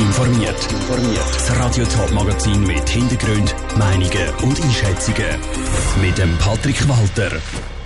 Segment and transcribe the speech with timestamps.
[0.00, 0.56] informiert.
[0.88, 5.38] Das Radio Top Magazin mit Hintergrund, Meinungen und Einschätzungen
[6.00, 7.36] mit dem Patrick Walter.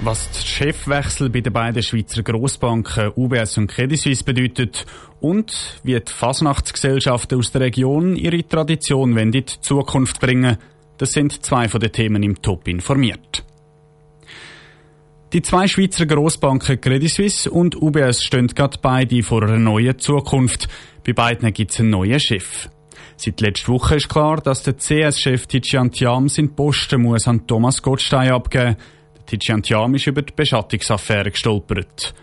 [0.00, 4.86] Was die Chefwechsel bei den beiden Schweizer Grossbanken UBS und Credit Suisse bedeutet
[5.20, 10.58] und wie die Fasnachtsgesellschaften aus der Region ihre Tradition in die Zukunft bringen,
[10.98, 13.44] das sind zwei von den Themen im Top informiert.
[15.32, 20.68] Die zwei Schweizer Grossbanken Credit Suisse und UBS stehen gerade beide vor einer neuen Zukunft.
[21.06, 22.68] Bei beiden gibt es einen neuen Chef.
[23.16, 27.82] Seit letzter Woche ist klar, dass der CS-Chef Tizian Tiam seinen Posten muss an Thomas
[27.82, 28.76] Gottstein abgeben.
[29.16, 32.14] Der Tizian Tiam ist über die Beschattungsaffäre gestolpert.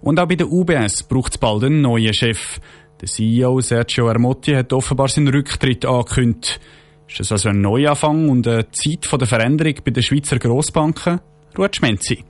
[0.00, 2.60] Und auch bei der UBS braucht es bald einen neuen Chef.
[3.00, 6.60] Der CEO Sergio Ermotti hat offenbar seinen Rücktritt angekündigt.
[7.08, 11.20] Ist das also ein Neuanfang und eine Zeit der Veränderung bei den Schweizer Grossbanken?
[11.56, 12.24] Ruhe Schmenzi.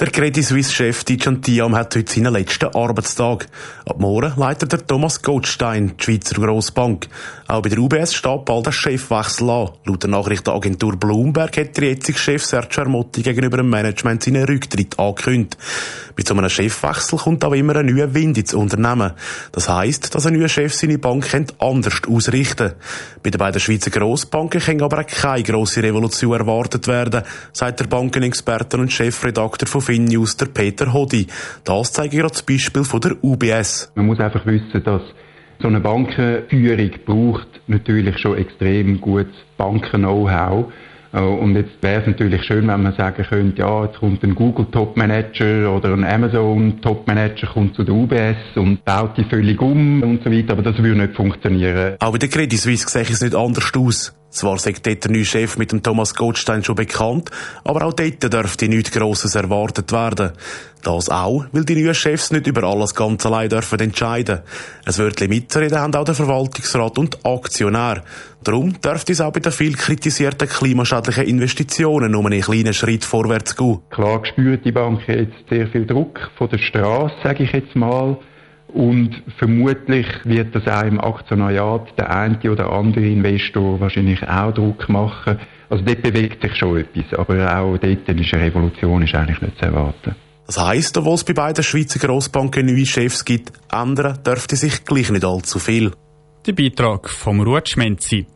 [0.00, 3.48] Der Credit Suisse-Chef Dijan Diam hat heute seinen letzten Arbeitstag.
[3.84, 7.06] Ab morgen leitet der Thomas Goldstein die Schweizer Grossbank.
[7.50, 9.70] Auch bei der UBS steht bald ein Chefwechsel an.
[9.84, 14.96] Laut der Nachrichtenagentur Bloomberg hat der jetzige Chef Sergio Armotti gegenüber dem Management seinen Rücktritt
[15.00, 15.56] angekündigt.
[16.14, 19.14] Bei so einem Chefwechsel kommt auch immer ein neuer Wind ins Unternehmen.
[19.50, 21.26] Das heisst, dass ein neuer Chef seine Bank
[21.58, 22.74] anders ausrichten
[23.20, 27.86] Bei den beiden Schweizer Grossbanken kann aber auch keine grosse Revolution erwartet werden, sagt der
[27.86, 31.26] Bankenexperte und Chefredakteur von FinNews, der Peter Hodi.
[31.64, 33.90] Das zeige ich das Beispiel von der UBS.
[33.96, 35.02] Man muss einfach wissen, dass
[35.60, 40.72] so eine Bankenführung braucht natürlich schon extrem gutes Banken-Know-how.
[41.12, 44.34] Äh, und jetzt wäre es natürlich schön, wenn man sagen könnte, ja, jetzt kommt ein
[44.34, 49.24] Google Top Manager oder ein Amazon Top Manager kommt zu der UBS und baut die
[49.24, 51.96] völlig um und so weiter, aber das würde nicht funktionieren.
[51.98, 54.19] Auch bei der Credit Suisse sehe ich es nicht anders aus.
[54.30, 57.30] Zwar sagt dort der neue Chef mit dem Thomas Goldstein schon bekannt,
[57.64, 60.32] aber auch dort dürfte nichts Grosses erwartet werden.
[60.82, 64.40] Das auch, weil die neuen Chefs nicht über alles ganz allein dürfen entscheiden.
[64.86, 68.02] Ein Wörtchen mitzureden haben auch der Verwaltungsrat und Aktionär.
[68.42, 73.56] Darum dürfte es auch bei den viel kritisierten klimaschädlichen Investitionen um einen kleinen Schritt vorwärts
[73.56, 73.80] gehen.
[73.90, 78.16] Klar spürt die Bank jetzt sehr viel Druck von der Straße, sage ich jetzt mal.
[78.72, 84.88] Und vermutlich wird das auch im Aktionariat der eine oder andere Investor wahrscheinlich auch Druck
[84.88, 85.38] machen.
[85.68, 89.58] Also dort bewegt sich schon etwas, aber auch dort ist eine Revolution ist eigentlich nicht
[89.58, 90.14] zu erwarten.
[90.46, 95.10] Das heisst, obwohl es bei beiden Schweizer Grossbanken neue Chefs gibt, ändern dürfte sich gleich
[95.10, 95.92] nicht allzu viel.
[96.46, 98.26] Der Beitrag vom Rutschmenzi.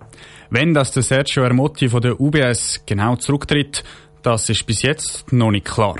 [0.50, 3.82] Wenn das der Sergio Ermotti von der UBS genau zurücktritt,
[4.22, 5.96] das ist bis jetzt noch nicht klar.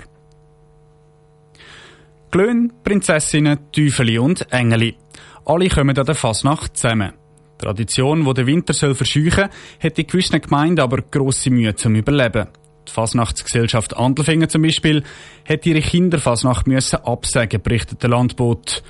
[2.34, 4.97] Glöhn, Prinzessinnen, Teufeli und Engeli.
[5.45, 7.12] Alle kommen an der Fasnacht zusammen.
[7.12, 9.50] Die Tradition, die den Winter soll verscheuchen,
[9.81, 12.49] hat in gewissen Gemeinden aber grosse Mühe zum Überleben.
[12.89, 15.05] Die Fasnachtsgesellschaft Andelfingen zum Beispiel
[15.49, 18.83] hat ihre Kinderfasnacht müssen absagen, berichtet der Landboot.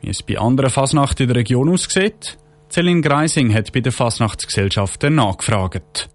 [0.00, 2.36] Wie es bei anderen Fasnachten in der Region aussieht?
[2.68, 6.08] Celine Greising hat bei den Fasnachtsgesellschaften nachgefragt.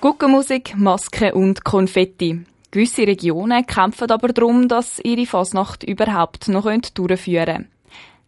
[0.00, 2.46] Guckenmusik, Masken und Konfetti.
[2.70, 7.68] Gewisse Regionen kämpfen aber darum, dass ihre Fasnacht überhaupt noch durchführen können.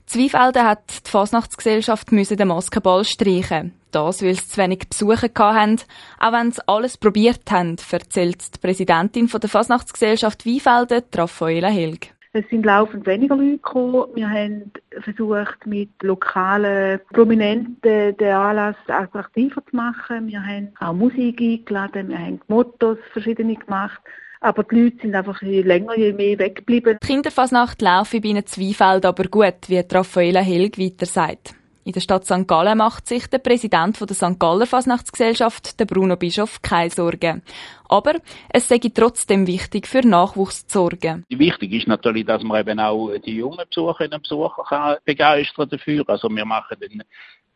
[0.04, 3.72] Zweifelden hat die Fasnachtsgesellschaft den Maskenball streichen.
[3.90, 5.80] Das, weil sie zu wenig Besucher hatten.
[6.18, 12.10] Auch wenn sie alles probiert haben, erzählt die Präsidentin der Fasnachtsgesellschaft Weinfelden, Raffaela Helg.
[12.34, 14.06] Es sind laufend weniger Leute gekommen.
[14.14, 14.72] Wir haben
[15.02, 20.28] versucht, mit lokalen Prominenten den Anlass attraktiver zu machen.
[20.28, 24.00] Wir haben auch Musik eingeladen, wir haben Mottos verschiedene gemacht.
[24.40, 26.96] Aber die Leute sind einfach je länger, je mehr weggeblieben.
[27.02, 31.54] Die Kinderfasnacht laufe bei ihnen Zweifeld aber gut, wie Raffaela Helg weiter sagt.
[31.84, 32.46] In der Stadt St.
[32.46, 34.38] Gallen macht sich der Präsident der St.
[34.38, 37.42] Galler Fasnachtsgesellschaft, der Bruno Bischof, keine Sorgen.
[37.88, 38.14] Aber
[38.50, 41.24] es sei trotzdem wichtig, für Nachwuchs zu sorgen.
[41.28, 46.04] Wichtig ist natürlich, dass man eben auch die jungen Besucherinnen und Besucher kann begeistern dafür.
[46.06, 47.02] Also wir machen dann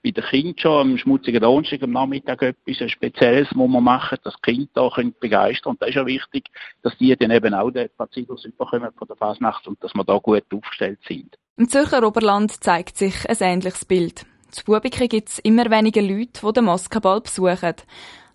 [0.03, 4.35] bei den Kindern schon am schmutzigen Donnerstag am Nachmittag etwas Spezielles, wo wir machen, dass
[4.45, 6.47] die Kinder da können begeistern Und da ist ja wichtig,
[6.83, 10.19] dass die dann eben auch den Pazifus überkommen von der Fasnacht und dass wir da
[10.19, 11.37] gut aufgestellt sind.
[11.59, 14.27] Im Zürcher Oberland zeigt sich ein ähnliches Bild.
[14.51, 17.73] Zu Bubiken gibt es immer weniger Leute, die den Maskenball besuchen.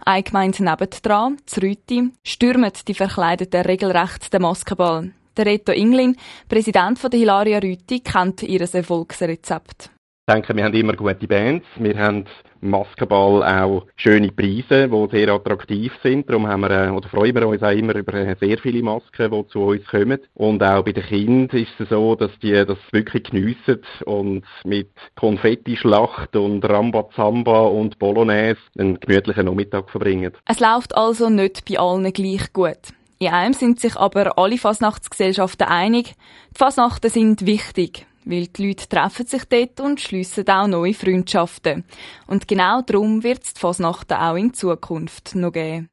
[0.04, 5.12] Eine Gemeinde nebendran, Zrüti, stürmt die Verkleideten regelrecht den Maskenball.
[5.38, 6.18] Der Reto Inglin,
[6.50, 9.92] Präsident der Hilaria Rüti, kennt ihr Erfolgsrezept.
[10.28, 11.66] Ich denke, wir haben immer gute Bands.
[11.78, 12.26] Wir haben
[12.62, 16.30] Maskenball auch schöne Preise, die sehr attraktiv sind.
[16.30, 19.32] Darum haben wir, äh, oder freuen wir uns auch immer über äh, sehr viele Masken,
[19.32, 20.20] die zu uns kommen.
[20.36, 24.92] Und auch bei den Kindern ist es so, dass die das wirklich geniessen und mit
[25.16, 30.34] Konfettischlacht und Rambazamba und Bolognese einen gemütlichen Nachmittag verbringen.
[30.48, 32.94] Es läuft also nicht bei allen gleich gut.
[33.18, 36.14] In einem sind sich aber alle Fasnachtsgesellschaften einig,
[36.54, 41.84] die Fasnachten sind wichtig, weil die Leute treffen sich dort und schliessen auch neue Freundschaften.
[42.28, 45.90] Und genau darum wird es die Fasnachten auch in Zukunft noch geben.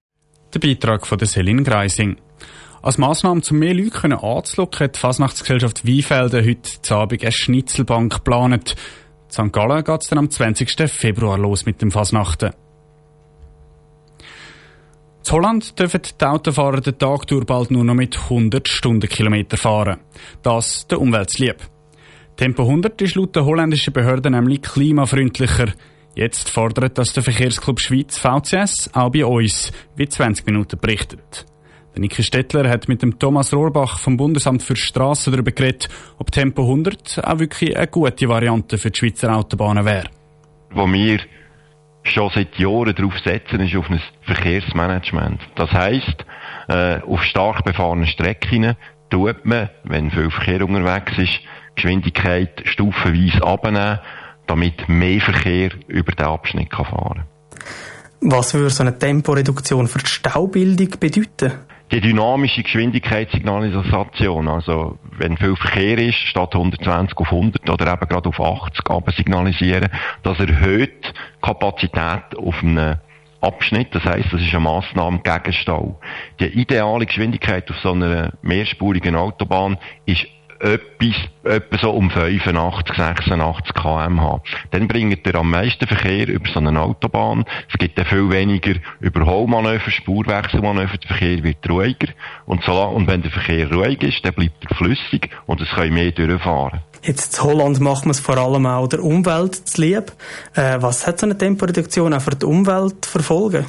[0.54, 2.16] Der Beitrag von der Selin Greising.
[2.80, 8.76] Als Massnahme, um mehr Leute anzulocken, hat die Fasnachtsgesellschaft Weinfelden heute Abend eine Schnitzelbank geplant.
[9.26, 9.52] In St.
[9.52, 10.88] Gallen geht es dann am 20.
[10.88, 12.52] Februar los mit dem Fasnachten.
[15.26, 19.98] In Holland dürfen die Autofahrer den Tag durch bald nur noch mit 100 Stundenkilometer fahren.
[20.42, 21.56] Das der Umwelt lieb.
[22.38, 25.72] Tempo 100 ist laut der holländischen Behörden nämlich klimafreundlicher.
[26.14, 31.46] Jetzt fordert das der Verkehrsclub Schweiz VCS auch bei uns, wie 20 Minuten berichtet.
[31.92, 35.88] Der Niki Stettler hat mit dem Thomas Rohrbach vom Bundesamt für Straßen darüber geredet,
[36.18, 40.08] ob Tempo 100 auch wirklich eine gute Variante für die Schweizer Autobahnen wäre.
[40.70, 41.18] Wo wir
[42.04, 45.40] schon seit Jahren darauf setzen, ist auf ein Verkehrsmanagement.
[45.56, 46.24] Das heisst,
[46.68, 48.76] äh, auf stark befahrenen Strecken
[49.10, 51.40] tut man, wenn viel Verkehr unterwegs ist,
[51.78, 54.00] Geschwindigkeit stufenweise abnehmen,
[54.48, 57.24] damit mehr Verkehr über den Abschnitt kann fahren
[58.20, 61.52] Was würde so eine Temporeduktion für die Staubildung bedeuten?
[61.92, 68.28] Die dynamische Geschwindigkeitssignalisation, also wenn viel Verkehr ist, statt 120 auf 100 oder eben gerade
[68.28, 69.88] auf 80 aber signalisieren,
[70.22, 72.96] das erhöht die Kapazität auf einem
[73.40, 73.94] Abschnitt.
[73.94, 75.98] Das heißt, das ist eine Massnahme gegen Stau.
[76.40, 80.26] Die ideale Geschwindigkeit auf so einer mehrspurigen Autobahn ist
[80.60, 81.14] etwas,
[81.44, 84.40] etwa so um 85, 86 kmh.
[84.70, 87.44] Dann bringt er am meisten Verkehr über so eine Autobahn.
[87.70, 90.98] Es gibt dann viel weniger Überholmanöver, Spurwechselmanöver.
[90.98, 92.08] Der Verkehr wird ruhiger.
[92.46, 95.94] Und, so, und wenn der Verkehr ruhig ist, dann bleibt er flüssig und es können
[95.94, 96.80] mehr durchfahren.
[97.02, 100.12] Jetzt in Holland macht man es vor allem auch der Umwelt zu lieb.
[100.54, 103.66] Äh, was hat so eine Temporeduktion auch für die Umwelt verfolgen?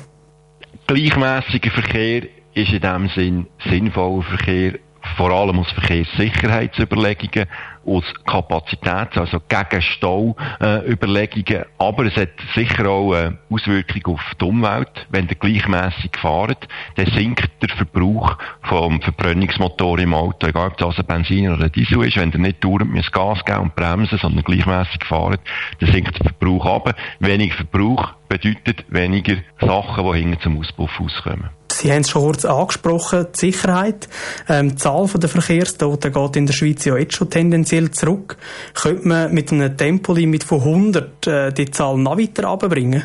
[0.88, 2.24] Gleichmäßiger Verkehr
[2.56, 4.80] ist in dem Sinn sinnvoller Verkehr
[5.19, 7.45] vor allem aus Verkehrssicherheitsüberlegungen,
[7.86, 11.66] aus Kapazitäts-, also gegen Stauüberlegungen.
[11.77, 15.07] Aber es hat sicher auch eine Auswirkung auf die Umwelt.
[15.10, 20.88] Wenn ihr gleichmässig fahrt, dann sinkt der Verbrauch vom Verbrennungsmotor im Auto, egal ob das
[20.88, 22.15] also Benzin oder Diesel ist.
[22.15, 25.42] Wenn ihr nicht dauernd müsst Gas geben und bremsen, sondern gleichmässig fahrt,
[25.81, 26.95] dann sinkt der Verbrauch ab.
[27.19, 31.59] Weniger Verbrauch bedeutet weniger Sachen, die hinten zum Auspuff auskommen.
[31.80, 34.10] Sie haben es schon kurz angesprochen, die Sicherheit.
[34.50, 38.36] Ähm, die Zahl der Verkehrstoten geht in der Schweiz ja jetzt schon tendenziell zurück.
[38.74, 43.04] Könnte man mit einem Tempolimit von 100 äh, die Zahl noch weiter runterbringen?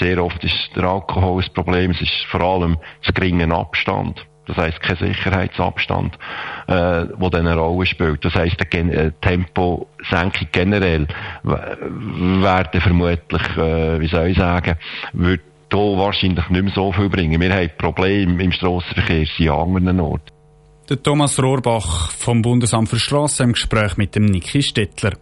[0.00, 1.90] Sehr oft ist der Alkohol ein Problem.
[1.90, 4.24] Es ist vor allem das geringe Abstand.
[4.46, 6.18] Das heisst, kein Sicherheitsabstand,
[6.66, 8.24] äh, wo dann eine Rolle spielt.
[8.24, 11.08] Das heisst, eine äh, Temposenkung generell
[11.42, 14.76] werden vermutlich, äh, wie soll ich sagen,
[15.12, 15.42] wird
[15.74, 17.40] hier wahrscheinlich nicht mehr so viel bringen.
[17.40, 20.30] Wir haben Probleme im Strassenverkehr in anderen Orten.
[20.88, 25.12] Der Thomas Rohrbach vom Bundesamt für Strassen im Gespräch mit dem Niki Stettler.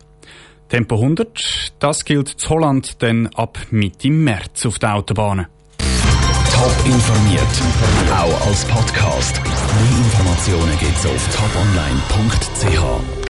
[0.69, 5.47] Tempo 100, das gilt zu Holland dann ab Mitte März auf den Autobahnen.
[5.79, 7.43] Top informiert,
[8.11, 9.41] auch als Podcast.
[9.45, 13.13] Mehr Informationen gibt's auf toponline.ch.